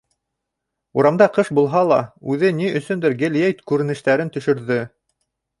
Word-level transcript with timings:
Урамда 1.01 1.27
ҡыш 1.35 1.51
булһа 1.59 1.83
ла, 1.91 1.99
үҙе 2.37 2.51
ни 2.63 2.71
өсөндөр 2.81 3.17
гел 3.21 3.39
йәй 3.43 3.57
күренештәрен 3.73 4.37
төшөрҙө. 4.39 4.83